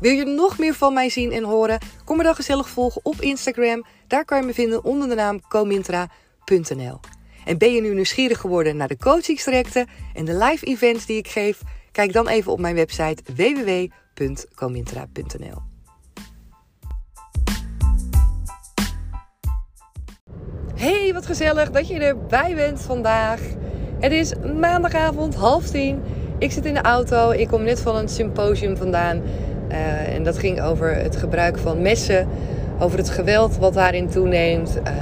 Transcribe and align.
Wil 0.00 0.12
je 0.12 0.24
nog 0.24 0.58
meer 0.58 0.74
van 0.74 0.94
mij 0.94 1.08
zien 1.08 1.32
en 1.32 1.44
horen? 1.44 1.78
Kom 2.04 2.16
me 2.16 2.22
dan 2.22 2.34
gezellig 2.34 2.68
volgen 2.68 3.00
op 3.04 3.20
Instagram. 3.20 3.84
Daar 4.06 4.24
kan 4.24 4.40
je 4.40 4.46
me 4.46 4.54
vinden 4.54 4.84
onder 4.84 5.08
de 5.08 5.14
naam 5.14 5.40
comintra.nl. 5.48 7.00
En 7.44 7.58
ben 7.58 7.72
je 7.72 7.80
nu 7.80 7.94
nieuwsgierig 7.94 8.38
geworden 8.38 8.76
naar 8.76 8.88
de 8.88 8.96
coachingstrajecten 8.96 9.86
en 10.14 10.24
de 10.24 10.36
live 10.36 10.66
events 10.66 11.06
die 11.06 11.16
ik 11.16 11.28
geef? 11.28 11.60
Kijk 11.92 12.12
dan 12.12 12.28
even 12.28 12.52
op 12.52 12.60
mijn 12.60 12.74
website 12.74 13.22
www.comintra.nl. 13.34 15.62
Hey, 20.74 21.12
wat 21.12 21.26
gezellig 21.26 21.70
dat 21.70 21.88
je 21.88 21.98
erbij 21.98 22.54
bent 22.54 22.80
vandaag. 22.80 23.40
Het 23.98 24.12
is 24.12 24.32
maandagavond, 24.60 25.34
half 25.34 25.70
tien. 25.70 26.02
Ik 26.38 26.52
zit 26.52 26.64
in 26.64 26.74
de 26.74 26.82
auto. 26.82 27.30
Ik 27.30 27.48
kom 27.48 27.62
net 27.62 27.80
van 27.80 27.96
een 27.96 28.08
symposium 28.08 28.76
vandaan. 28.76 29.22
Uh, 29.70 30.14
en 30.14 30.22
dat 30.22 30.38
ging 30.38 30.62
over 30.62 30.96
het 30.96 31.16
gebruik 31.16 31.58
van 31.58 31.82
messen, 31.82 32.28
over 32.78 32.98
het 32.98 33.10
geweld 33.10 33.58
wat 33.58 33.74
daarin 33.74 34.08
toeneemt. 34.08 34.76
Uh, 34.76 34.92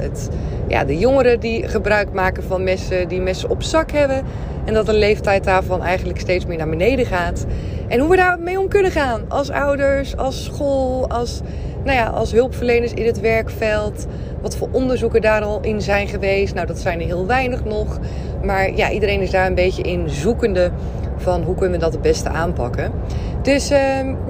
het, 0.00 0.28
ja, 0.68 0.84
de 0.84 0.98
jongeren 0.98 1.40
die 1.40 1.68
gebruik 1.68 2.12
maken 2.12 2.42
van 2.42 2.64
messen, 2.64 3.08
die 3.08 3.20
messen 3.20 3.50
op 3.50 3.62
zak 3.62 3.90
hebben. 3.90 4.22
En 4.64 4.74
dat 4.74 4.86
de 4.86 4.92
leeftijd 4.92 5.44
daarvan 5.44 5.82
eigenlijk 5.82 6.20
steeds 6.20 6.46
meer 6.46 6.56
naar 6.56 6.68
beneden 6.68 7.06
gaat. 7.06 7.46
En 7.88 8.00
hoe 8.00 8.10
we 8.10 8.16
daarmee 8.16 8.60
om 8.60 8.68
kunnen 8.68 8.90
gaan. 8.90 9.24
Als 9.28 9.50
ouders, 9.50 10.16
als 10.16 10.44
school, 10.44 11.08
als, 11.08 11.40
nou 11.84 11.96
ja, 11.96 12.06
als 12.06 12.32
hulpverleners 12.32 12.92
in 12.92 13.06
het 13.06 13.20
werkveld. 13.20 14.06
Wat 14.40 14.56
voor 14.56 14.68
onderzoeken 14.72 15.20
daar 15.20 15.42
al 15.42 15.60
in 15.60 15.82
zijn 15.82 16.08
geweest. 16.08 16.54
Nou, 16.54 16.66
dat 16.66 16.78
zijn 16.78 17.00
er 17.00 17.06
heel 17.06 17.26
weinig 17.26 17.64
nog. 17.64 17.98
Maar 18.44 18.76
ja, 18.76 18.90
iedereen 18.90 19.20
is 19.20 19.30
daar 19.30 19.46
een 19.46 19.54
beetje 19.54 19.82
in 19.82 20.10
zoekende 20.10 20.70
van 21.16 21.42
hoe 21.42 21.54
kunnen 21.54 21.78
we 21.78 21.84
dat 21.84 21.92
het 21.92 22.02
beste 22.02 22.28
aanpakken. 22.28 22.92
Dus 23.42 23.70
uh, 23.70 23.78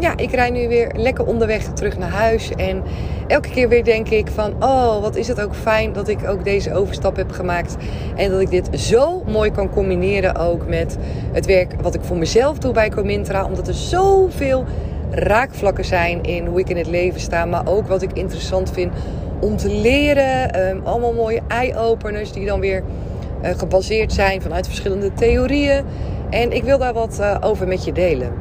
ja, 0.00 0.16
ik 0.16 0.30
rijd 0.30 0.52
nu 0.52 0.68
weer 0.68 0.90
lekker 0.96 1.26
onderweg 1.26 1.62
terug 1.62 1.98
naar 1.98 2.10
huis. 2.10 2.50
En 2.56 2.82
elke 3.26 3.48
keer 3.48 3.68
weer 3.68 3.84
denk 3.84 4.08
ik 4.08 4.28
van, 4.28 4.54
oh, 4.60 5.00
wat 5.00 5.16
is 5.16 5.28
het 5.28 5.40
ook 5.40 5.54
fijn 5.54 5.92
dat 5.92 6.08
ik 6.08 6.28
ook 6.28 6.44
deze 6.44 6.74
overstap 6.74 7.16
heb 7.16 7.30
gemaakt. 7.30 7.76
En 8.16 8.30
dat 8.30 8.40
ik 8.40 8.50
dit 8.50 8.68
zo 8.80 9.22
mooi 9.26 9.50
kan 9.50 9.70
combineren 9.70 10.36
ook 10.36 10.66
met 10.68 10.96
het 11.32 11.46
werk 11.46 11.74
wat 11.82 11.94
ik 11.94 12.00
voor 12.02 12.16
mezelf 12.16 12.58
doe 12.58 12.72
bij 12.72 12.90
Comintra. 12.90 13.44
Omdat 13.44 13.68
er 13.68 13.74
zoveel 13.74 14.64
raakvlakken 15.10 15.84
zijn 15.84 16.22
in 16.22 16.46
hoe 16.46 16.60
ik 16.60 16.68
in 16.68 16.76
het 16.76 16.86
leven 16.86 17.20
sta. 17.20 17.44
Maar 17.44 17.66
ook 17.66 17.88
wat 17.88 18.02
ik 18.02 18.12
interessant 18.12 18.70
vind 18.70 18.92
om 19.40 19.56
te 19.56 19.70
leren. 19.70 20.68
Um, 20.68 20.80
allemaal 20.84 21.12
mooie 21.12 21.40
eye-openers 21.48 22.32
die 22.32 22.46
dan 22.46 22.60
weer 22.60 22.82
uh, 23.42 23.50
gebaseerd 23.56 24.12
zijn 24.12 24.42
vanuit 24.42 24.66
verschillende 24.66 25.12
theorieën. 25.12 25.84
En 26.30 26.52
ik 26.52 26.62
wil 26.64 26.78
daar 26.78 26.94
wat 26.94 27.18
uh, 27.20 27.36
over 27.40 27.68
met 27.68 27.84
je 27.84 27.92
delen. 27.92 28.32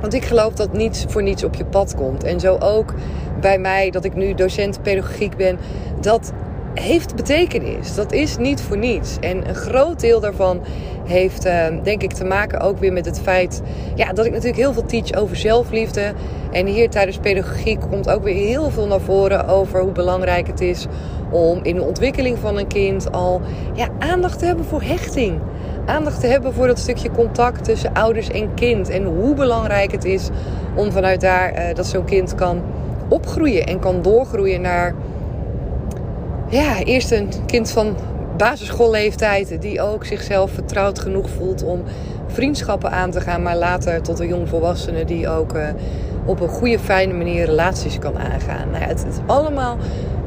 Want 0.00 0.14
ik 0.14 0.24
geloof 0.24 0.52
dat 0.52 0.72
niets 0.72 1.04
voor 1.08 1.22
niets 1.22 1.44
op 1.44 1.54
je 1.54 1.64
pad 1.64 1.94
komt. 1.94 2.24
En 2.24 2.40
zo 2.40 2.56
ook 2.58 2.94
bij 3.40 3.58
mij, 3.58 3.90
dat 3.90 4.04
ik 4.04 4.14
nu 4.14 4.34
docent 4.34 4.82
pedagogiek 4.82 5.36
ben. 5.36 5.58
Dat 6.00 6.32
heeft 6.74 7.16
betekenis. 7.16 7.94
Dat 7.94 8.12
is 8.12 8.36
niet 8.36 8.62
voor 8.62 8.78
niets. 8.78 9.16
En 9.20 9.48
een 9.48 9.54
groot 9.54 10.00
deel 10.00 10.20
daarvan 10.20 10.60
heeft, 11.04 11.46
uh, 11.46 11.66
denk 11.82 12.02
ik, 12.02 12.12
te 12.12 12.24
maken 12.24 12.60
ook 12.60 12.78
weer 12.78 12.92
met 12.92 13.04
het 13.04 13.20
feit 13.20 13.62
ja, 13.94 14.12
dat 14.12 14.24
ik 14.24 14.30
natuurlijk 14.30 14.60
heel 14.60 14.72
veel 14.72 14.86
teach 14.86 15.12
over 15.12 15.36
zelfliefde. 15.36 16.12
En 16.52 16.66
hier 16.66 16.90
tijdens 16.90 17.18
pedagogiek 17.18 17.80
komt 17.90 18.10
ook 18.10 18.22
weer 18.22 18.46
heel 18.46 18.70
veel 18.70 18.86
naar 18.86 19.00
voren 19.00 19.46
over 19.46 19.80
hoe 19.80 19.92
belangrijk 19.92 20.46
het 20.46 20.60
is 20.60 20.86
om 21.30 21.60
in 21.62 21.74
de 21.74 21.82
ontwikkeling 21.82 22.38
van 22.38 22.58
een 22.58 22.66
kind 22.66 23.12
al 23.12 23.40
ja, 23.74 23.88
aandacht 23.98 24.38
te 24.38 24.44
hebben 24.44 24.64
voor 24.64 24.82
hechting 24.82 25.40
aandacht 25.86 26.20
te 26.20 26.26
hebben 26.26 26.54
voor 26.54 26.66
dat 26.66 26.78
stukje 26.78 27.10
contact 27.10 27.64
tussen 27.64 27.92
ouders 27.92 28.28
en 28.28 28.54
kind. 28.54 28.88
En 28.88 29.04
hoe 29.04 29.34
belangrijk 29.34 29.92
het 29.92 30.04
is 30.04 30.28
om 30.74 30.92
vanuit 30.92 31.20
daar 31.20 31.52
uh, 31.52 31.74
dat 31.74 31.86
zo'n 31.86 32.04
kind 32.04 32.34
kan 32.34 32.62
opgroeien 33.08 33.66
en 33.66 33.78
kan 33.78 34.02
doorgroeien 34.02 34.60
naar 34.60 34.94
ja, 36.48 36.82
eerst 36.82 37.10
een 37.10 37.28
kind 37.46 37.70
van 37.70 37.96
basisschoolleeftijd 38.36 39.62
die 39.62 39.80
ook 39.80 40.04
zichzelf 40.04 40.50
vertrouwd 40.50 40.98
genoeg 40.98 41.30
voelt 41.30 41.62
om 41.62 41.82
vriendschappen 42.26 42.90
aan 42.90 43.10
te 43.10 43.20
gaan, 43.20 43.42
maar 43.42 43.56
later 43.56 44.02
tot 44.02 44.18
een 44.18 44.28
jongvolwassene 44.28 45.04
die 45.04 45.28
ook 45.28 45.54
uh, 45.54 45.68
op 46.24 46.40
een 46.40 46.48
goede, 46.48 46.78
fijne 46.78 47.12
manier 47.12 47.44
relaties 47.44 47.98
kan 47.98 48.18
aangaan. 48.18 48.70
Nou 48.70 48.82
ja, 48.82 48.88
het, 48.88 49.06
is 49.08 49.16
allemaal 49.26 49.76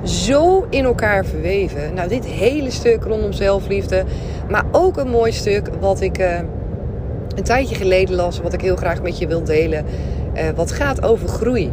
zo 0.04 0.66
in 0.70 0.86
elkaar 0.86 1.26
verweven. 1.26 1.94
Nou, 1.94 2.10
dit 2.10 2.26
hele 2.26 2.72
stuk 2.72 3.04
rondom 3.04 3.32
zelfliefde, 3.32 4.04
maar 4.50 4.66
ook 4.72 4.98
een 4.98 5.10
mooi 5.10 5.32
stuk 5.32 5.70
wat 5.80 6.02
ik 6.02 6.20
uh, 6.20 6.38
een 7.36 7.44
tijdje 7.44 7.76
geleden 7.76 8.16
las, 8.16 8.40
wat 8.40 8.54
ik 8.54 8.62
heel 8.62 8.76
graag 8.76 9.02
met 9.02 9.18
je 9.18 9.28
wil 9.28 9.44
delen. 9.44 9.86
Uh, 10.36 10.50
wat 10.56 10.72
gaat 10.72 11.04
over 11.04 11.28
groei 11.28 11.72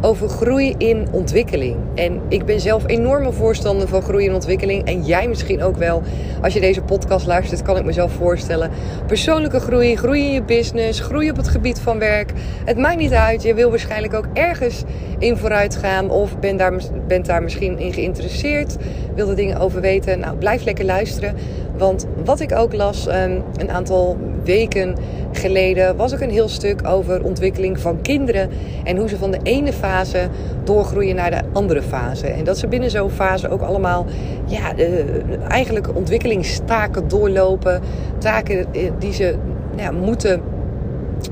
over 0.00 0.28
groei 0.28 0.74
in 0.78 1.06
ontwikkeling. 1.10 1.76
En 1.94 2.20
ik 2.28 2.44
ben 2.44 2.60
zelf 2.60 2.86
enorme 2.86 3.32
voorstander 3.32 3.88
van 3.88 4.02
groei 4.02 4.26
en 4.26 4.34
ontwikkeling. 4.34 4.84
En 4.84 5.04
jij 5.04 5.28
misschien 5.28 5.62
ook 5.62 5.76
wel. 5.76 6.02
Als 6.42 6.52
je 6.52 6.60
deze 6.60 6.82
podcast 6.82 7.26
luistert, 7.26 7.62
kan 7.62 7.76
ik 7.76 7.84
mezelf 7.84 8.12
voorstellen. 8.12 8.70
Persoonlijke 9.06 9.60
groei, 9.60 9.96
groei 9.96 10.24
in 10.24 10.32
je 10.32 10.42
business, 10.42 11.00
groei 11.00 11.30
op 11.30 11.36
het 11.36 11.48
gebied 11.48 11.80
van 11.80 11.98
werk. 11.98 12.32
Het 12.64 12.78
maakt 12.78 12.96
niet 12.96 13.12
uit. 13.12 13.42
Je 13.42 13.54
wil 13.54 13.70
waarschijnlijk 13.70 14.14
ook 14.14 14.26
ergens 14.32 14.82
in 15.18 15.36
vooruit 15.36 15.76
gaan. 15.76 16.10
Of 16.10 16.38
bent 16.38 16.58
daar, 16.58 16.72
bent 17.06 17.26
daar 17.26 17.42
misschien 17.42 17.78
in 17.78 17.92
geïnteresseerd. 17.92 18.76
Wil 19.14 19.28
er 19.28 19.36
dingen 19.36 19.58
over 19.58 19.80
weten. 19.80 20.18
Nou, 20.18 20.36
blijf 20.36 20.64
lekker 20.64 20.84
luisteren. 20.84 21.34
Want 21.80 22.06
wat 22.24 22.40
ik 22.40 22.52
ook 22.52 22.74
las 22.74 23.06
um, 23.06 23.42
een 23.56 23.70
aantal 23.70 24.16
weken 24.44 24.96
geleden 25.32 25.96
was 25.96 26.14
ook 26.14 26.20
een 26.20 26.30
heel 26.30 26.48
stuk 26.48 26.88
over 26.88 27.24
ontwikkeling 27.24 27.80
van 27.80 28.02
kinderen. 28.02 28.50
En 28.84 28.96
hoe 28.96 29.08
ze 29.08 29.16
van 29.16 29.30
de 29.30 29.38
ene 29.42 29.72
fase 29.72 30.28
doorgroeien 30.64 31.16
naar 31.16 31.30
de 31.30 31.40
andere 31.52 31.82
fase. 31.82 32.26
En 32.26 32.44
dat 32.44 32.58
ze 32.58 32.66
binnen 32.66 32.90
zo'n 32.90 33.10
fase 33.10 33.48
ook 33.48 33.62
allemaal 33.62 34.06
ja, 34.46 34.74
eigenlijk 35.48 35.96
ontwikkelingstaken 35.96 37.08
doorlopen. 37.08 37.80
Taken 38.18 38.74
eh, 38.74 38.90
die 38.98 39.12
ze 39.12 39.34
ja, 39.76 39.90
moeten 39.90 40.40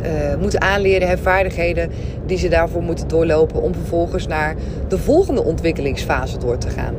uh, 0.03 0.41
moeten 0.41 0.61
aanleren, 0.61 1.07
hebben 1.09 1.25
vaardigheden 1.25 1.91
die 2.27 2.39
ze 2.39 2.49
daarvoor 2.49 2.83
moeten 2.83 3.09
doorlopen 3.09 3.63
om 3.63 3.75
vervolgens 3.75 4.27
naar 4.27 4.55
de 4.89 4.99
volgende 4.99 5.45
ontwikkelingsfase 5.45 6.39
door 6.39 6.59
te 6.59 6.69
gaan. 6.69 6.95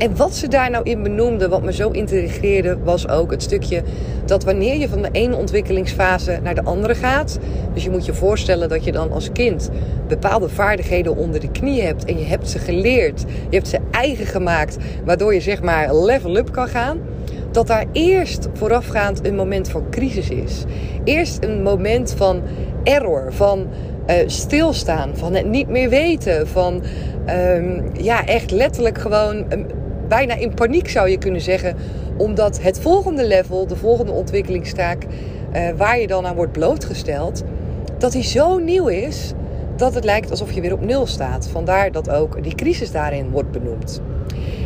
En 0.00 0.16
wat 0.16 0.34
ze 0.34 0.48
daar 0.48 0.70
nou 0.70 0.84
in 0.84 1.02
benoemde, 1.02 1.48
wat 1.48 1.62
me 1.62 1.72
zo 1.72 1.90
integreerde, 1.90 2.78
was 2.84 3.08
ook 3.08 3.30
het 3.30 3.42
stukje 3.42 3.82
dat 4.24 4.44
wanneer 4.44 4.76
je 4.76 4.88
van 4.88 5.02
de 5.02 5.08
ene 5.12 5.36
ontwikkelingsfase 5.36 6.38
naar 6.42 6.54
de 6.54 6.62
andere 6.62 6.94
gaat, 6.94 7.38
dus 7.74 7.84
je 7.84 7.90
moet 7.90 8.06
je 8.06 8.14
voorstellen 8.14 8.68
dat 8.68 8.84
je 8.84 8.92
dan 8.92 9.12
als 9.12 9.32
kind 9.32 9.70
bepaalde 10.08 10.48
vaardigheden 10.48 11.16
onder 11.16 11.40
de 11.40 11.50
knie 11.50 11.82
hebt 11.82 12.04
en 12.04 12.18
je 12.18 12.24
hebt 12.24 12.48
ze 12.48 12.58
geleerd, 12.58 13.20
je 13.20 13.56
hebt 13.56 13.68
ze 13.68 13.78
eigen 13.90 14.26
gemaakt, 14.26 14.76
waardoor 15.04 15.34
je 15.34 15.40
zeg 15.40 15.62
maar 15.62 15.96
level 15.96 16.36
up 16.36 16.52
kan 16.52 16.68
gaan 16.68 16.98
dat 17.50 17.66
daar 17.66 17.86
eerst 17.92 18.48
voorafgaand 18.52 19.26
een 19.26 19.34
moment 19.34 19.68
van 19.68 19.90
crisis 19.90 20.30
is. 20.30 20.64
Eerst 21.04 21.44
een 21.44 21.62
moment 21.62 22.14
van 22.16 22.42
error, 22.84 23.32
van 23.32 23.66
uh, 24.06 24.14
stilstaan, 24.26 25.16
van 25.16 25.34
het 25.34 25.46
niet 25.46 25.68
meer 25.68 25.88
weten, 25.88 26.48
van 26.48 26.82
um, 27.28 27.84
ja, 27.92 28.26
echt 28.26 28.50
letterlijk 28.50 28.98
gewoon 28.98 29.44
bijna 30.10 30.34
in 30.34 30.54
paniek 30.54 30.88
zou 30.88 31.08
je 31.08 31.18
kunnen 31.18 31.40
zeggen, 31.40 31.76
omdat 32.16 32.62
het 32.62 32.80
volgende 32.80 33.26
level, 33.26 33.66
de 33.66 33.76
volgende 33.76 34.12
ontwikkelingstaak, 34.12 35.04
uh, 35.04 35.68
waar 35.76 36.00
je 36.00 36.06
dan 36.06 36.26
aan 36.26 36.34
wordt 36.34 36.52
blootgesteld, 36.52 37.42
dat 37.98 38.12
die 38.12 38.22
zo 38.22 38.58
nieuw 38.58 38.86
is 38.86 39.32
dat 39.76 39.94
het 39.94 40.04
lijkt 40.04 40.30
alsof 40.30 40.52
je 40.52 40.60
weer 40.60 40.72
op 40.72 40.84
nul 40.84 41.06
staat. 41.06 41.48
Vandaar 41.48 41.92
dat 41.92 42.10
ook 42.10 42.42
die 42.42 42.54
crisis 42.54 42.90
daarin 42.90 43.30
wordt 43.30 43.50
benoemd. 43.50 44.00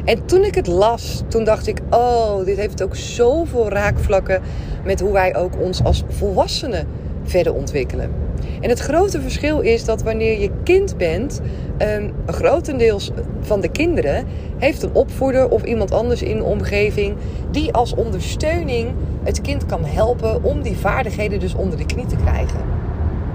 En 0.04 0.26
toen 0.26 0.44
ik 0.44 0.54
het 0.54 0.66
las, 0.66 1.22
toen 1.28 1.44
dacht 1.44 1.66
ik: 1.66 1.80
oh, 1.90 2.44
dit 2.44 2.56
heeft 2.56 2.82
ook 2.82 2.96
zoveel 2.96 3.68
raakvlakken 3.68 4.42
met 4.84 5.00
hoe 5.00 5.12
wij 5.12 5.36
ook 5.36 5.60
ons 5.60 5.84
als 5.84 6.04
volwassenen 6.08 6.86
verder 7.22 7.54
ontwikkelen. 7.54 8.23
En 8.60 8.68
het 8.68 8.80
grote 8.80 9.20
verschil 9.20 9.60
is 9.60 9.84
dat 9.84 10.02
wanneer 10.02 10.40
je 10.40 10.50
kind 10.64 10.96
bent, 10.96 11.40
um, 11.78 12.12
grotendeels 12.26 13.10
van 13.40 13.60
de 13.60 13.68
kinderen 13.68 14.24
heeft 14.58 14.82
een 14.82 14.94
opvoeder 14.94 15.48
of 15.48 15.62
iemand 15.62 15.92
anders 15.92 16.22
in 16.22 16.36
de 16.36 16.44
omgeving 16.44 17.16
die 17.50 17.72
als 17.72 17.94
ondersteuning 17.94 18.88
het 19.22 19.40
kind 19.40 19.66
kan 19.66 19.84
helpen 19.84 20.44
om 20.44 20.62
die 20.62 20.76
vaardigheden 20.76 21.40
dus 21.40 21.54
onder 21.54 21.78
de 21.78 21.86
knie 21.86 22.06
te 22.06 22.16
krijgen. 22.16 22.60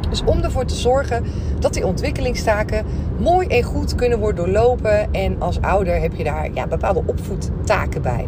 Dus 0.09 0.23
om 0.23 0.41
ervoor 0.41 0.65
te 0.65 0.75
zorgen 0.75 1.23
dat 1.59 1.73
die 1.73 1.85
ontwikkelingstaken 1.85 2.85
mooi 3.19 3.47
en 3.47 3.63
goed 3.63 3.95
kunnen 3.95 4.19
worden 4.19 4.45
doorlopen. 4.45 5.13
En 5.13 5.35
als 5.41 5.62
ouder 5.62 6.01
heb 6.01 6.15
je 6.15 6.23
daar 6.23 6.50
ja, 6.53 6.67
bepaalde 6.67 7.03
opvoedtaken 7.05 8.01
bij. 8.01 8.27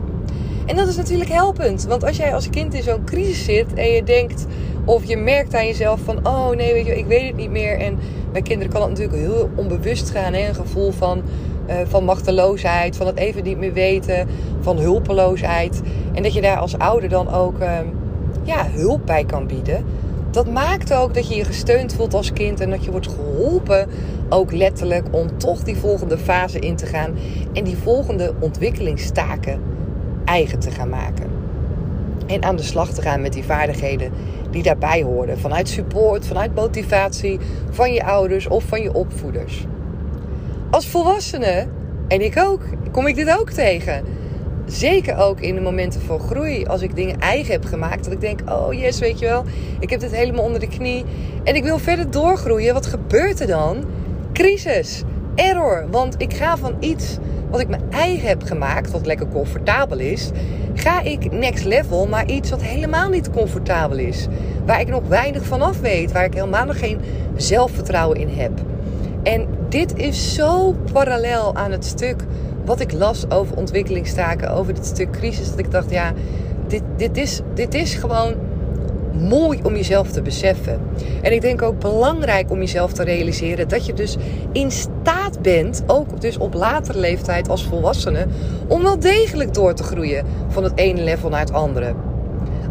En 0.66 0.76
dat 0.76 0.88
is 0.88 0.96
natuurlijk 0.96 1.30
helpend. 1.30 1.86
Want 1.86 2.04
als 2.04 2.18
jij 2.18 2.34
als 2.34 2.50
kind 2.50 2.74
in 2.74 2.84
zo'n 2.84 3.04
crisis 3.04 3.44
zit 3.44 3.74
en 3.74 3.92
je 3.92 4.04
denkt 4.04 4.46
of 4.86 5.06
je 5.06 5.18
merkt 5.18 5.56
aan 5.56 5.66
jezelf 5.66 6.00
van 6.00 6.28
oh 6.28 6.50
nee, 6.50 6.74
weet 6.74 6.86
je, 6.86 6.98
ik 6.98 7.06
weet 7.06 7.28
het 7.28 7.36
niet 7.36 7.52
meer. 7.52 7.80
En 7.80 8.00
bij 8.32 8.42
kinderen 8.42 8.74
kan 8.74 8.82
het 8.82 8.90
natuurlijk 8.90 9.18
heel 9.18 9.50
onbewust 9.56 10.10
gaan. 10.10 10.34
Een 10.34 10.56
gevoel 10.56 10.92
van, 10.92 11.22
uh, 11.70 11.76
van 11.84 12.04
machteloosheid, 12.04 12.96
van 12.96 13.08
het 13.08 13.18
even 13.18 13.44
niet 13.44 13.58
meer 13.58 13.74
weten, 13.74 14.28
van 14.60 14.78
hulpeloosheid. 14.78 15.82
En 16.14 16.24
dat 16.24 16.34
je 16.34 16.42
daar 16.42 16.58
als 16.58 16.78
ouder 16.78 17.10
dan 17.10 17.34
ook 17.34 17.60
uh, 17.60 17.78
ja, 18.44 18.68
hulp 18.70 19.06
bij 19.06 19.26
kan 19.26 19.48
bieden 19.48 19.86
dat 20.32 20.52
maakt 20.52 20.94
ook 20.94 21.14
dat 21.14 21.28
je 21.28 21.36
je 21.36 21.44
gesteund 21.44 21.94
voelt 21.94 22.14
als 22.14 22.34
kind 22.34 22.60
en 22.60 22.70
dat 22.70 22.84
je 22.84 22.92
wordt 22.92 23.08
geholpen, 23.08 23.90
ook 24.30 24.52
letterlijk, 24.52 25.08
om 25.12 25.38
toch 25.38 25.64
die 25.64 25.78
volgende 25.78 26.18
fase 26.18 26.60
in 26.60 26.76
te 26.76 26.86
gaan 26.86 27.14
en 27.54 27.64
die 27.64 27.78
volgende 27.78 28.34
ontwikkelingstaken 28.40 29.62
eigen 30.26 30.60
te 30.60 30.72
gaan 30.72 30.90
maken. 30.90 31.30
En 32.28 32.44
aan 32.44 32.56
de 32.56 32.64
slag 32.64 32.90
te 32.90 33.02
gaan 33.02 33.22
met 33.22 33.34
die 33.34 33.44
vaardigheden 33.44 34.12
die 34.52 34.64
daarbij 34.64 35.04
horen. 35.04 35.40
Vanuit 35.40 35.70
support, 35.70 36.28
vanuit 36.28 36.56
motivatie 36.56 37.40
van 37.70 37.94
je 37.94 38.04
ouders 38.04 38.48
of 38.48 38.64
van 38.64 38.82
je 38.82 38.94
opvoeders. 38.94 39.66
Als 40.70 40.88
volwassene, 40.88 41.68
en 42.08 42.22
ik 42.22 42.38
ook, 42.38 42.62
kom 42.92 43.08
ik 43.08 43.16
dit 43.16 43.40
ook 43.40 43.50
tegen 43.50 44.04
Zeker 44.72 45.18
ook 45.18 45.40
in 45.40 45.56
de 45.56 45.62
momenten 45.62 46.02
van 46.02 46.20
groei. 46.20 46.66
Als 46.66 46.82
ik 46.82 46.96
dingen 46.96 47.20
eigen 47.20 47.52
heb 47.52 47.66
gemaakt. 47.66 48.04
Dat 48.04 48.14
ik 48.14 48.22
denk, 48.22 48.40
oh 48.50 48.74
yes, 48.74 49.00
weet 49.00 49.20
je 49.20 49.26
wel. 49.26 49.44
Ik 49.80 49.90
heb 49.90 50.00
dit 50.00 50.16
helemaal 50.16 50.44
onder 50.44 50.60
de 50.60 50.68
knie. 50.68 51.06
En 51.44 51.56
ik 51.56 51.64
wil 51.64 51.78
verder 51.78 52.12
doorgroeien. 52.12 52.74
Wat 52.74 52.86
gebeurt 52.86 53.40
er 53.40 53.48
dan? 53.48 53.84
Crisis. 54.34 55.04
Error. 55.36 55.88
Want 55.90 56.16
ik 56.18 56.34
ga 56.34 56.58
van 56.58 56.76
iets 56.80 57.18
wat 57.52 57.60
ik 57.60 57.68
mijn 57.68 57.84
eigen 57.90 58.28
heb 58.28 58.44
gemaakt. 58.44 58.92
Wat 58.92 59.06
lekker 59.06 59.28
comfortabel 59.28 60.00
is. 60.00 60.30
Ga 60.74 61.02
ik 61.02 61.32
next 61.32 61.66
level 61.66 62.08
maar 62.08 62.30
iets 62.30 62.50
wat 62.50 62.62
helemaal 62.62 63.10
niet 63.10 63.32
comfortabel 63.32 63.98
is. 63.98 64.28
Waar 64.66 64.80
ik 64.80 64.88
nog 64.88 65.08
weinig 65.08 65.44
van 65.44 65.62
af 65.62 65.80
weet. 65.80 66.12
Waar 66.12 66.26
ik 66.26 66.34
helemaal 66.34 66.66
nog 66.66 66.80
geen 66.80 67.00
zelfvertrouwen 67.36 68.18
in 68.18 68.30
heb. 68.30 68.52
En 69.24 69.48
dit 69.70 69.98
is 69.98 70.34
zo 70.34 70.76
parallel 70.92 71.56
aan 71.56 71.72
het 71.72 71.86
stuk 71.86 72.24
wat 72.66 72.80
ik 72.80 72.92
las 72.92 73.30
over 73.30 73.58
ontwikkelingstaken, 73.58 74.52
over 74.52 74.74
dit 74.74 74.86
stuk 74.86 75.12
crisis, 75.12 75.50
dat 75.50 75.60
ik 75.60 75.72
dacht, 75.72 75.90
ja, 75.90 76.14
dit, 76.68 76.84
dit, 76.98 77.18
is, 77.18 77.42
dit 77.54 77.74
is 77.74 77.94
gewoon 77.94 78.34
mooi 79.20 79.60
om 79.64 79.76
jezelf 79.76 80.12
te 80.12 80.22
beseffen. 80.22 80.80
En 81.22 81.34
ik 81.34 81.42
denk 81.42 81.62
ook 81.62 81.80
belangrijk 81.80 82.52
om 82.52 82.60
jezelf 82.60 82.94
te 82.94 83.04
realiseren 83.04 83.68
dat 83.68 83.86
je 83.86 83.94
dus 83.94 84.18
in 84.52 84.72
staat 84.72 85.42
bent, 85.42 85.84
ook 85.88 86.22
dus 86.22 86.38
op 86.38 86.54
latere 86.54 87.00
leeftijd 87.00 87.50
als 87.50 87.66
volwassene, 87.66 88.26
om 88.68 88.84
wel 88.84 89.00
degelijk 89.00 89.54
door 89.54 89.74
te 89.74 89.84
groeien 89.84 90.26
van 90.48 90.64
het 90.64 90.78
ene 90.78 91.04
level 91.04 91.30
naar 91.30 91.40
het 91.40 91.54
andere. 91.54 91.94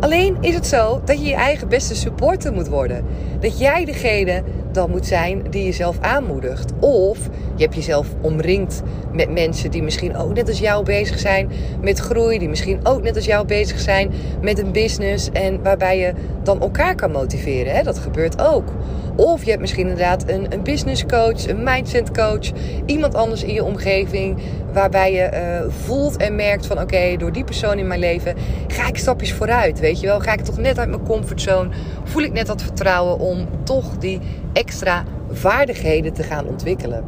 Alleen 0.00 0.36
is 0.40 0.54
het 0.54 0.66
zo 0.66 1.00
dat 1.04 1.18
je 1.18 1.26
je 1.26 1.34
eigen 1.34 1.68
beste 1.68 1.94
supporter 1.94 2.52
moet 2.52 2.68
worden. 2.68 3.04
Dat 3.40 3.58
jij 3.58 3.84
degene 3.84 4.42
dan 4.72 4.90
moet 4.90 5.06
zijn 5.06 5.42
die 5.50 5.64
jezelf 5.64 5.98
aanmoedigt. 6.00 6.72
Of 6.80 7.18
je 7.56 7.62
hebt 7.62 7.74
jezelf 7.74 8.08
omringd 8.20 8.82
met 9.12 9.30
mensen 9.30 9.70
die 9.70 9.82
misschien 9.82 10.16
ook 10.16 10.34
net 10.34 10.48
als 10.48 10.58
jou 10.58 10.84
bezig 10.84 11.18
zijn 11.18 11.50
met 11.80 11.98
groei. 11.98 12.38
Die 12.38 12.48
misschien 12.48 12.80
ook 12.82 13.02
net 13.02 13.16
als 13.16 13.24
jou 13.24 13.46
bezig 13.46 13.78
zijn 13.78 14.10
met 14.40 14.58
een 14.58 14.72
business. 14.72 15.30
En 15.32 15.62
waarbij 15.62 15.98
je 15.98 16.12
dan 16.42 16.60
elkaar 16.60 16.94
kan 16.94 17.10
motiveren. 17.10 17.74
Hè? 17.74 17.82
Dat 17.82 17.98
gebeurt 17.98 18.40
ook. 18.42 18.72
Of 19.16 19.42
je 19.42 19.48
hebt 19.48 19.60
misschien 19.60 19.88
inderdaad 19.88 20.28
een, 20.28 20.52
een 20.52 20.62
business 20.62 21.06
coach, 21.06 21.48
een 21.48 21.62
mindset 21.62 22.10
coach. 22.10 22.50
Iemand 22.86 23.14
anders 23.14 23.42
in 23.42 23.54
je 23.54 23.64
omgeving. 23.64 24.38
Waarbij 24.72 25.12
je 25.12 25.30
uh, 25.32 25.72
voelt 25.72 26.16
en 26.16 26.34
merkt 26.34 26.66
van 26.66 26.80
oké, 26.80 27.16
door 27.16 27.32
die 27.32 27.44
persoon 27.44 27.78
in 27.78 27.86
mijn 27.86 28.00
leven 28.00 28.34
ga 28.66 28.88
ik 28.88 28.96
stapjes 28.96 29.32
vooruit. 29.32 29.80
Weet 29.80 30.00
je 30.00 30.06
wel, 30.06 30.20
ga 30.20 30.32
ik 30.32 30.40
toch 30.40 30.58
net 30.58 30.78
uit 30.78 30.88
mijn 30.88 31.02
comfortzone. 31.02 31.68
Voel 32.04 32.22
ik 32.22 32.32
net 32.32 32.46
dat 32.46 32.62
vertrouwen 32.62 33.18
om 33.18 33.48
toch 33.64 33.98
die 33.98 34.20
extra 34.60 35.04
vaardigheden 35.30 36.12
te 36.12 36.22
gaan 36.22 36.46
ontwikkelen. 36.46 37.04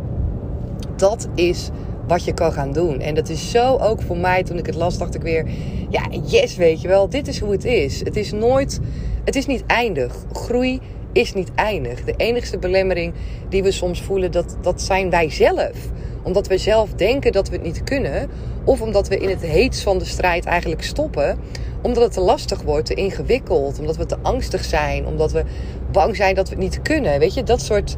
Dat 0.96 1.28
is 1.34 1.70
wat 2.06 2.24
je 2.24 2.34
kan 2.34 2.52
gaan 2.52 2.72
doen. 2.72 3.00
En 3.00 3.14
dat 3.14 3.28
is 3.28 3.50
zo 3.50 3.76
ook 3.76 4.02
voor 4.02 4.16
mij, 4.16 4.42
toen 4.42 4.58
ik 4.58 4.66
het 4.66 4.74
las, 4.74 4.98
dacht 4.98 5.14
ik 5.14 5.22
weer: 5.22 5.46
ja, 5.88 6.02
yes, 6.26 6.56
weet 6.56 6.80
je 6.80 6.88
wel, 6.88 7.08
dit 7.08 7.28
is 7.28 7.40
hoe 7.40 7.52
het 7.52 7.64
is. 7.64 8.00
Het 8.04 8.16
is 8.16 8.32
nooit, 8.32 8.80
het 9.24 9.36
is 9.36 9.46
niet 9.46 9.64
eindig. 9.66 10.14
Groei 10.32 10.80
is 11.12 11.32
niet 11.32 11.50
eindig. 11.54 12.04
De 12.04 12.14
enigste 12.16 12.58
belemmering 12.58 13.14
die 13.48 13.62
we 13.62 13.70
soms 13.70 14.02
voelen, 14.02 14.32
dat, 14.32 14.56
dat 14.60 14.82
zijn 14.82 15.10
wij 15.10 15.30
zelf. 15.30 15.90
Omdat 16.22 16.46
we 16.46 16.58
zelf 16.58 16.92
denken 16.92 17.32
dat 17.32 17.48
we 17.48 17.54
het 17.54 17.64
niet 17.64 17.84
kunnen. 17.84 18.30
Of 18.64 18.80
omdat 18.80 19.08
we 19.08 19.18
in 19.18 19.28
het 19.28 19.42
heets 19.42 19.82
van 19.82 19.98
de 19.98 20.04
strijd 20.04 20.44
eigenlijk 20.44 20.82
stoppen. 20.82 21.38
Omdat 21.82 22.02
het 22.02 22.12
te 22.12 22.20
lastig 22.20 22.62
wordt, 22.62 22.86
te 22.86 22.94
ingewikkeld. 22.94 23.78
Omdat 23.78 23.96
we 23.96 24.06
te 24.06 24.18
angstig 24.22 24.64
zijn. 24.64 25.06
Omdat 25.06 25.32
we 25.32 25.44
bang 25.92 26.16
zijn 26.16 26.34
dat 26.34 26.48
we 26.48 26.54
het 26.54 26.62
niet 26.62 26.82
kunnen. 26.82 27.18
Weet 27.18 27.34
je, 27.34 27.42
dat 27.42 27.60
soort 27.60 27.96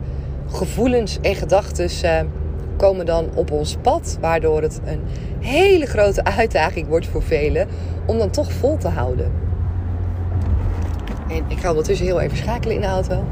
gevoelens 0.50 1.19
en 1.20 1.35
gedachten 1.35 1.91
uh, 2.05 2.20
komen 2.76 3.06
dan 3.06 3.29
op 3.35 3.50
ons 3.50 3.76
pad. 3.82 4.19
Waardoor 4.20 4.62
het 4.62 4.81
een 4.85 5.00
hele 5.41 5.87
grote 5.87 6.25
uitdaging 6.38 6.88
wordt 6.88 7.06
voor 7.06 7.23
velen 7.23 7.69
om 8.06 8.19
dan 8.19 8.31
toch 8.31 8.52
vol 8.52 8.76
te 8.76 8.88
houden. 8.88 9.32
En 11.29 11.44
ik 11.49 11.58
ga 11.58 11.69
ondertussen 11.69 12.06
heel 12.06 12.20
even 12.20 12.37
schakelen 12.37 12.75
in 12.75 12.81
de 12.81 12.87
auto. 12.87 13.25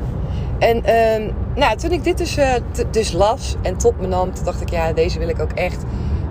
En 0.59 0.76
uh, 0.76 1.33
nou, 1.54 1.76
toen 1.76 1.90
ik 1.90 2.04
dit 2.04 2.19
dus, 2.19 2.38
uh, 2.38 2.54
dus 2.90 3.12
las 3.12 3.57
en 3.62 3.76
tot 3.76 4.00
me 4.00 4.07
nam, 4.07 4.31
dacht 4.45 4.61
ik, 4.61 4.71
ja, 4.71 4.92
deze 4.92 5.19
wil 5.19 5.28
ik 5.28 5.40
ook 5.40 5.52
echt 5.52 5.83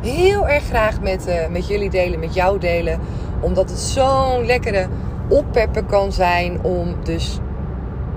heel 0.02 0.48
erg 0.48 0.64
graag 0.64 1.02
met, 1.02 1.28
uh, 1.28 1.48
met 1.48 1.68
jullie 1.68 1.90
delen, 1.90 2.20
met 2.20 2.34
jou 2.34 2.60
delen. 2.60 3.00
Omdat 3.42 3.70
het 3.70 3.80
zo'n 3.80 4.46
lekkere 4.46 4.88
oppepper 5.30 5.84
kan 5.84 6.12
zijn 6.12 6.64
om 6.64 6.96
dus 7.04 7.40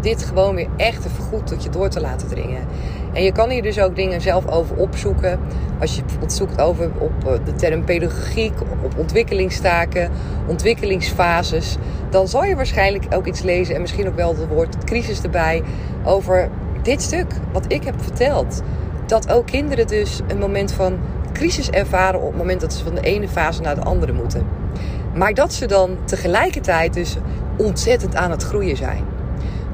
dit 0.05 0.25
gewoon 0.25 0.55
weer 0.55 0.69
echt 0.77 1.03
te 1.03 1.09
vergoed 1.09 1.47
tot 1.47 1.63
je 1.63 1.71
door 1.71 1.89
te 1.89 2.01
laten 2.01 2.29
dringen. 2.29 2.67
En 3.13 3.23
je 3.23 3.33
kan 3.33 3.51
hier 3.51 3.63
dus 3.63 3.79
ook 3.79 3.97
dingen 3.97 4.21
zelf 4.21 4.49
over 4.49 4.77
opzoeken. 4.77 5.41
Als 5.81 5.95
je 5.95 6.01
bijvoorbeeld 6.01 6.33
zoekt 6.33 6.61
over 6.61 6.91
op 6.99 7.13
eh, 7.27 7.33
de 7.45 7.55
term 7.55 7.85
pedagogiek, 7.85 8.61
op 8.61 8.99
ontwikkelingstaken, 8.99 10.11
ontwikkelingsfases, 10.47 11.77
dan 12.11 12.29
zal 12.29 12.45
je 12.45 12.57
waarschijnlijk 12.57 13.05
ook 13.15 13.27
iets 13.27 13.43
lezen 13.43 13.75
en 13.75 13.81
misschien 13.81 14.09
ook 14.09 14.17
wel 14.17 14.37
het 14.37 14.49
woord 14.49 14.85
crisis 14.85 15.23
erbij 15.23 15.63
over 16.05 16.51
dit 16.83 17.03
stuk 17.03 17.33
wat 17.53 17.65
ik 17.69 17.85
heb 17.85 17.95
verteld. 18.03 18.63
Dat 19.07 19.33
ook 19.33 19.47
kinderen 19.47 19.87
dus 19.87 20.21
een 20.27 20.39
moment 20.39 20.73
van 20.73 20.99
crisis 21.33 21.71
ervaren 21.71 22.21
op 22.21 22.29
het 22.29 22.37
moment 22.37 22.61
dat 22.61 22.73
ze 22.73 22.85
van 22.85 22.95
de 22.95 23.01
ene 23.01 23.29
fase 23.29 23.63
naar 23.63 23.75
de 23.75 23.85
andere 23.85 24.13
moeten. 24.13 24.47
Maar 25.15 25.35
dat 25.35 25.53
ze 25.53 25.67
dan 25.67 25.97
tegelijkertijd 26.05 26.95
dus 26.95 27.17
ontzettend 27.57 28.15
aan 28.15 28.31
het 28.31 28.43
groeien 28.43 28.77
zijn. 28.77 29.14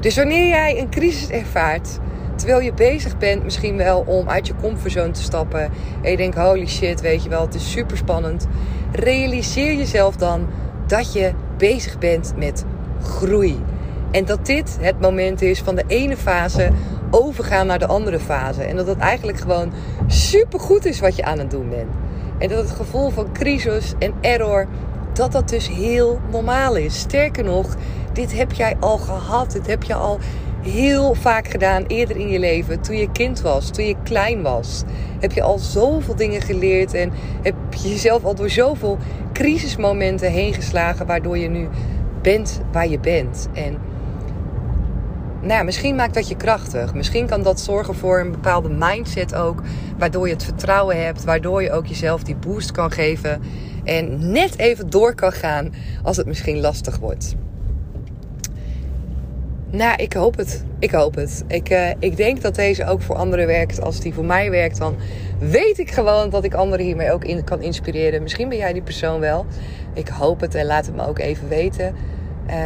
Dus 0.01 0.15
wanneer 0.15 0.47
jij 0.47 0.79
een 0.79 0.89
crisis 0.89 1.29
ervaart, 1.29 1.99
terwijl 2.35 2.61
je 2.61 2.73
bezig 2.73 3.17
bent 3.17 3.43
misschien 3.43 3.77
wel 3.77 4.03
om 4.07 4.29
uit 4.29 4.47
je 4.47 4.53
comfortzone 4.61 5.11
te 5.11 5.21
stappen 5.21 5.71
en 6.01 6.11
je 6.11 6.17
denkt 6.17 6.37
holy 6.37 6.67
shit, 6.67 7.01
weet 7.01 7.23
je 7.23 7.29
wel, 7.29 7.41
het 7.41 7.55
is 7.55 7.71
super 7.71 7.97
spannend, 7.97 8.47
realiseer 8.91 9.73
jezelf 9.73 10.15
dan 10.15 10.47
dat 10.87 11.13
je 11.13 11.31
bezig 11.57 11.99
bent 11.99 12.33
met 12.37 12.65
groei. 13.01 13.61
En 14.11 14.25
dat 14.25 14.45
dit 14.45 14.77
het 14.79 14.99
moment 14.99 15.41
is 15.41 15.59
van 15.61 15.75
de 15.75 15.83
ene 15.87 16.17
fase 16.17 16.69
overgaan 17.11 17.67
naar 17.67 17.79
de 17.79 17.87
andere 17.87 18.19
fase. 18.19 18.63
En 18.63 18.75
dat 18.75 18.87
het 18.87 18.97
eigenlijk 18.97 19.39
gewoon 19.39 19.71
super 20.07 20.59
goed 20.59 20.85
is 20.85 20.99
wat 20.99 21.15
je 21.15 21.23
aan 21.23 21.39
het 21.39 21.51
doen 21.51 21.69
bent. 21.69 21.91
En 22.37 22.49
dat 22.49 22.57
het 22.57 22.71
gevoel 22.71 23.09
van 23.09 23.31
crisis 23.33 23.93
en 23.99 24.13
error, 24.21 24.67
dat 25.13 25.31
dat 25.31 25.49
dus 25.49 25.67
heel 25.67 26.19
normaal 26.31 26.75
is. 26.75 26.99
Sterker 26.99 27.43
nog, 27.43 27.75
dit 28.13 28.33
heb 28.33 28.51
jij 28.51 28.75
al 28.79 28.97
gehad. 28.97 29.51
Dit 29.51 29.67
heb 29.67 29.83
je 29.83 29.93
al 29.93 30.19
heel 30.61 31.13
vaak 31.13 31.47
gedaan 31.47 31.83
eerder 31.87 32.17
in 32.17 32.29
je 32.29 32.39
leven. 32.39 32.81
Toen 32.81 32.97
je 32.97 33.11
kind 33.11 33.41
was, 33.41 33.69
toen 33.69 33.85
je 33.85 33.95
klein 34.03 34.41
was. 34.41 34.83
Heb 35.19 35.31
je 35.31 35.41
al 35.41 35.57
zoveel 35.57 36.15
dingen 36.15 36.41
geleerd 36.41 36.93
en 36.93 37.11
heb 37.41 37.55
je 37.81 37.89
jezelf 37.89 38.23
al 38.23 38.35
door 38.35 38.49
zoveel 38.49 38.97
crisismomenten 39.33 40.31
heen 40.31 40.53
geslagen. 40.53 41.05
Waardoor 41.05 41.37
je 41.37 41.49
nu 41.49 41.67
bent 42.21 42.61
waar 42.71 42.87
je 42.87 42.99
bent. 42.99 43.47
En 43.53 43.77
nou 45.41 45.53
ja, 45.53 45.63
misschien 45.63 45.95
maakt 45.95 46.13
dat 46.13 46.27
je 46.27 46.35
krachtig. 46.35 46.93
Misschien 46.93 47.27
kan 47.27 47.43
dat 47.43 47.59
zorgen 47.59 47.95
voor 47.95 48.19
een 48.19 48.31
bepaalde 48.31 48.69
mindset 48.69 49.35
ook. 49.35 49.61
Waardoor 49.97 50.27
je 50.27 50.33
het 50.33 50.43
vertrouwen 50.43 51.03
hebt. 51.03 51.23
Waardoor 51.23 51.61
je 51.61 51.71
ook 51.71 51.85
jezelf 51.85 52.23
die 52.23 52.35
boost 52.35 52.71
kan 52.71 52.91
geven. 52.91 53.41
En 53.83 54.31
net 54.31 54.57
even 54.57 54.89
door 54.89 55.15
kan 55.15 55.31
gaan 55.31 55.73
als 56.03 56.17
het 56.17 56.25
misschien 56.25 56.59
lastig 56.59 56.97
wordt. 56.97 57.35
Nou, 59.71 59.95
ik 59.95 60.13
hoop 60.13 60.37
het. 60.37 60.63
Ik 60.79 60.91
hoop 60.91 61.15
het. 61.15 61.43
Ik, 61.47 61.69
uh, 61.69 61.89
ik 61.99 62.17
denk 62.17 62.41
dat 62.41 62.55
deze 62.55 62.85
ook 62.85 63.01
voor 63.01 63.15
anderen 63.15 63.47
werkt. 63.47 63.81
Als 63.81 63.99
die 63.99 64.13
voor 64.13 64.25
mij 64.25 64.49
werkt, 64.49 64.77
dan 64.77 64.95
weet 65.39 65.79
ik 65.79 65.91
gewoon 65.91 66.29
dat 66.29 66.43
ik 66.43 66.53
anderen 66.53 66.85
hiermee 66.85 67.11
ook 67.11 67.25
in 67.25 67.43
kan 67.43 67.61
inspireren. 67.61 68.21
Misschien 68.21 68.49
ben 68.49 68.57
jij 68.57 68.73
die 68.73 68.81
persoon 68.81 69.19
wel. 69.19 69.45
Ik 69.93 70.07
hoop 70.07 70.39
het 70.39 70.55
en 70.55 70.65
laat 70.65 70.85
het 70.85 70.95
me 70.95 71.07
ook 71.07 71.19
even 71.19 71.47
weten. 71.47 71.95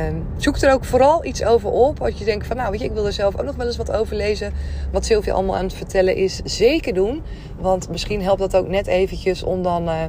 Um, 0.10 0.26
zoek 0.38 0.58
er 0.58 0.74
ook 0.74 0.86
vooral 0.86 1.26
iets 1.26 1.44
over 1.44 1.70
op. 1.70 2.02
Als 2.02 2.18
je 2.18 2.26
denkt 2.26 2.48
van 2.48 2.56
nou 2.56 2.72
weet 2.72 2.80
je, 2.80 2.86
ik 2.86 2.94
wil 2.94 3.06
er 3.06 3.14
zelf 3.14 3.38
ook 3.40 3.46
nog 3.46 3.56
wel 3.56 3.66
eens 3.66 3.78
wat 3.78 3.92
over 3.92 4.16
lezen. 4.16 4.54
Wat 4.92 5.06
Sylvia 5.06 5.34
allemaal 5.34 5.56
aan 5.56 5.64
het 5.64 5.74
vertellen 5.74 6.16
is. 6.16 6.42
Zeker 6.44 6.94
doen. 6.94 7.24
Want 7.60 7.90
misschien 7.90 8.22
helpt 8.22 8.40
dat 8.40 8.56
ook 8.56 8.68
net 8.68 8.88
eventjes 8.88 9.44
om 9.44 9.64
dan... 9.64 9.88
Uh, 9.88 10.04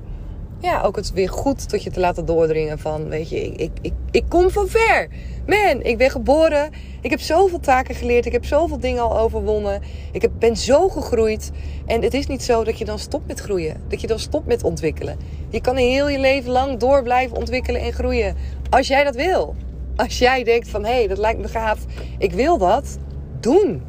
ja, 0.59 0.83
ook 0.83 0.97
het 0.97 1.13
weer 1.13 1.29
goed 1.31 1.69
tot 1.69 1.83
je 1.83 1.91
te 1.91 2.01
laten 2.01 2.25
doordringen 2.25 2.79
van, 2.79 3.09
weet 3.09 3.29
je, 3.29 3.41
ik, 3.41 3.71
ik, 3.81 3.93
ik 4.11 4.25
kom 4.29 4.51
van 4.51 4.69
ver. 4.69 5.09
Man, 5.47 5.83
ik 5.83 5.99
ben 5.99 6.11
geboren. 6.11 6.71
Ik 7.01 7.11
heb 7.11 7.21
zoveel 7.21 7.61
taken 7.61 7.95
geleerd. 7.95 8.27
Ik 8.27 8.33
heb 8.33 8.45
zoveel 8.45 8.79
dingen 8.79 9.03
al 9.03 9.19
overwonnen. 9.19 9.83
Ik 10.13 10.23
heb, 10.23 10.31
ben 10.39 10.57
zo 10.57 10.89
gegroeid. 10.89 11.51
En 11.87 12.03
het 12.03 12.15
is 12.15 12.27
niet 12.27 12.43
zo 12.43 12.65
dat 12.65 12.79
je 12.79 12.85
dan 12.85 12.99
stopt 12.99 13.27
met 13.27 13.41
groeien. 13.41 13.83
Dat 13.89 14.01
je 14.01 14.07
dan 14.07 14.19
stopt 14.19 14.47
met 14.47 14.65
ontwikkelen. 14.65 15.17
Je 15.49 15.61
kan 15.61 15.77
heel 15.77 16.09
je 16.09 16.19
leven 16.19 16.51
lang 16.51 16.79
door 16.79 17.03
blijven 17.03 17.37
ontwikkelen 17.37 17.81
en 17.81 17.93
groeien. 17.93 18.37
Als 18.71 18.87
jij 18.87 19.05
dat 19.05 19.15
wil. 19.15 19.55
Als 19.97 20.19
jij 20.19 20.45
denkt 20.45 20.69
van, 20.69 20.85
hé, 20.85 20.95
hey, 20.95 21.07
dat 21.07 21.19
lijkt 21.19 21.41
me 21.41 21.49
gaaf. 21.49 21.85
Ik 22.19 22.33
wil 22.33 22.59
dat. 22.59 22.99
Doen. 23.41 23.83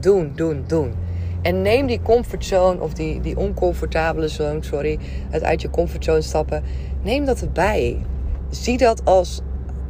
Doen, 0.00 0.32
doen, 0.34 0.64
doen. 0.66 0.92
En 1.42 1.62
neem 1.62 1.86
die 1.86 2.02
comfortzone 2.02 2.80
of 2.80 2.92
die, 2.92 3.20
die 3.20 3.36
oncomfortabele 3.36 4.28
zone, 4.28 4.62
sorry, 4.64 4.98
het 5.30 5.42
uit 5.42 5.62
je 5.62 5.70
comfortzone 5.70 6.20
stappen. 6.20 6.62
Neem 7.02 7.24
dat 7.24 7.40
erbij. 7.40 7.98
Zie 8.50 8.78
dat 8.78 9.04
als 9.04 9.40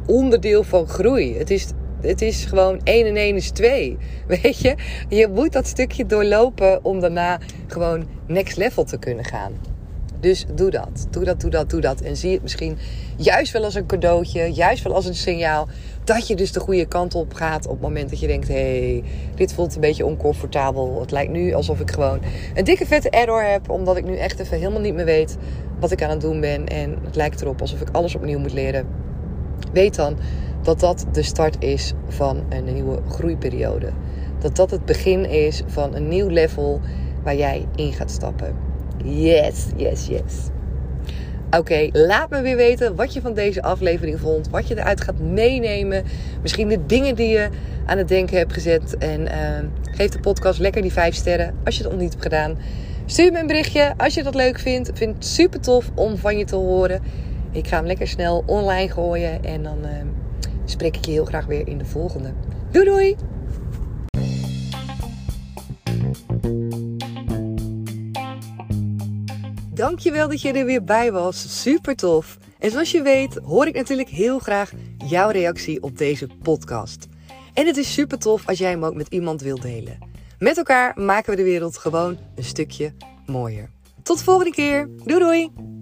onderdeel 0.05 0.63
van 0.63 0.87
groei. 0.87 1.37
Het 1.37 1.49
is, 1.49 1.67
het 2.01 2.21
is 2.21 2.45
gewoon 2.45 2.79
1 2.83 3.05
en 3.05 3.15
1 3.15 3.35
is 3.35 3.51
2. 3.51 3.97
Weet 4.41 4.59
je? 4.59 4.75
Je 5.09 5.27
moet 5.27 5.51
dat 5.51 5.67
stukje 5.67 6.05
doorlopen 6.05 6.83
om 6.83 6.99
daarna 6.99 7.39
gewoon 7.67 8.07
next 8.27 8.57
level 8.57 8.83
te 8.83 8.97
kunnen 8.97 9.25
gaan. 9.25 9.51
Dus 10.19 10.45
doe 10.55 10.69
dat. 10.69 11.07
Doe 11.09 11.23
dat, 11.23 11.41
doe 11.41 11.49
dat, 11.49 11.69
doe 11.69 11.81
dat. 11.81 12.01
En 12.01 12.17
zie 12.17 12.31
het 12.31 12.41
misschien 12.41 12.77
juist 13.17 13.51
wel 13.51 13.63
als 13.63 13.75
een 13.75 13.85
cadeautje, 13.85 14.53
juist 14.53 14.83
wel 14.83 14.93
als 14.93 15.05
een 15.05 15.15
signaal 15.15 15.67
dat 16.03 16.27
je 16.27 16.35
dus 16.35 16.51
de 16.51 16.59
goede 16.59 16.85
kant 16.85 17.15
op 17.15 17.33
gaat 17.33 17.65
op 17.65 17.71
het 17.71 17.81
moment 17.81 18.09
dat 18.09 18.19
je 18.19 18.27
denkt: 18.27 18.47
hé, 18.47 18.53
hey, 18.53 19.03
dit 19.35 19.53
voelt 19.53 19.75
een 19.75 19.81
beetje 19.81 20.05
oncomfortabel. 20.05 20.99
Het 20.99 21.11
lijkt 21.11 21.31
nu 21.31 21.53
alsof 21.53 21.79
ik 21.79 21.91
gewoon 21.91 22.19
een 22.53 22.63
dikke 22.63 22.85
vette 22.85 23.09
error 23.09 23.43
heb, 23.43 23.69
omdat 23.69 23.97
ik 23.97 24.05
nu 24.05 24.17
echt 24.17 24.39
even 24.39 24.57
helemaal 24.57 24.81
niet 24.81 24.93
meer 24.93 25.05
weet 25.05 25.37
wat 25.79 25.91
ik 25.91 26.03
aan 26.03 26.09
het 26.09 26.21
doen 26.21 26.39
ben. 26.39 26.67
En 26.67 26.97
het 27.03 27.15
lijkt 27.15 27.41
erop 27.41 27.61
alsof 27.61 27.81
ik 27.81 27.89
alles 27.91 28.15
opnieuw 28.15 28.39
moet 28.39 28.53
leren. 28.53 28.87
Weet 29.71 29.95
dan 29.95 30.17
dat 30.61 30.79
dat 30.79 31.05
de 31.11 31.23
start 31.23 31.63
is 31.63 31.93
van 32.07 32.43
een 32.49 32.73
nieuwe 32.73 32.99
groeiperiode. 33.09 33.89
Dat 34.39 34.55
dat 34.55 34.71
het 34.71 34.85
begin 34.85 35.29
is 35.29 35.63
van 35.65 35.95
een 35.95 36.07
nieuw 36.07 36.27
level 36.27 36.81
waar 37.23 37.35
jij 37.35 37.67
in 37.75 37.93
gaat 37.93 38.11
stappen. 38.11 38.55
Yes, 39.03 39.65
yes, 39.75 40.07
yes. 40.07 40.49
Oké, 41.57 41.89
laat 41.91 42.29
me 42.29 42.41
weer 42.41 42.55
weten 42.55 42.95
wat 42.95 43.13
je 43.13 43.21
van 43.21 43.33
deze 43.33 43.61
aflevering 43.61 44.19
vond. 44.19 44.49
Wat 44.49 44.67
je 44.67 44.77
eruit 44.77 45.01
gaat 45.01 45.19
meenemen. 45.19 46.03
Misschien 46.41 46.67
de 46.67 46.85
dingen 46.85 47.15
die 47.15 47.27
je 47.27 47.49
aan 47.85 47.97
het 47.97 48.07
denken 48.07 48.37
hebt 48.37 48.53
gezet. 48.53 48.97
En 48.97 49.21
uh, 49.21 49.29
geef 49.91 50.09
de 50.09 50.19
podcast 50.19 50.59
lekker 50.59 50.81
die 50.81 50.91
5 50.91 51.15
sterren 51.15 51.55
als 51.63 51.77
je 51.77 51.83
het 51.83 51.91
nog 51.91 52.01
niet 52.01 52.11
hebt 52.11 52.23
gedaan. 52.23 52.57
Stuur 53.05 53.31
me 53.31 53.39
een 53.39 53.47
berichtje 53.47 53.93
als 53.97 54.13
je 54.13 54.23
dat 54.23 54.35
leuk 54.35 54.59
vindt. 54.59 54.91
Vind 54.93 55.15
het 55.15 55.25
super 55.25 55.59
tof 55.59 55.91
om 55.95 56.17
van 56.17 56.37
je 56.37 56.45
te 56.45 56.55
horen. 56.55 57.01
Ik 57.53 57.67
ga 57.67 57.75
hem 57.75 57.85
lekker 57.85 58.07
snel 58.07 58.43
online 58.45 58.91
gooien. 58.91 59.43
En 59.43 59.63
dan 59.63 59.85
uh, 59.85 59.91
spreek 60.65 60.95
ik 60.97 61.05
je 61.05 61.11
heel 61.11 61.25
graag 61.25 61.45
weer 61.45 61.67
in 61.67 61.77
de 61.77 61.85
volgende. 61.85 62.33
Doei 62.71 62.85
doei! 62.85 63.15
Dankjewel 69.73 70.27
dat 70.29 70.41
je 70.41 70.51
er 70.51 70.65
weer 70.65 70.83
bij 70.83 71.11
was. 71.11 71.61
Super 71.61 71.95
tof. 71.95 72.37
En 72.59 72.71
zoals 72.71 72.91
je 72.91 73.01
weet 73.01 73.39
hoor 73.43 73.67
ik 73.67 73.75
natuurlijk 73.75 74.09
heel 74.09 74.39
graag 74.39 74.71
jouw 74.97 75.29
reactie 75.29 75.83
op 75.83 75.97
deze 75.97 76.27
podcast. 76.41 77.07
En 77.53 77.65
het 77.65 77.77
is 77.77 77.93
super 77.93 78.19
tof 78.19 78.47
als 78.47 78.57
jij 78.57 78.69
hem 78.69 78.85
ook 78.85 78.95
met 78.95 79.07
iemand 79.07 79.41
wilt 79.41 79.61
delen. 79.61 79.97
Met 80.39 80.57
elkaar 80.57 80.99
maken 80.99 81.29
we 81.29 81.35
de 81.35 81.43
wereld 81.43 81.77
gewoon 81.77 82.17
een 82.35 82.43
stukje 82.43 82.93
mooier. 83.25 83.69
Tot 84.03 84.17
de 84.17 84.23
volgende 84.23 84.51
keer. 84.51 84.89
Doei 85.05 85.19
doei! 85.19 85.72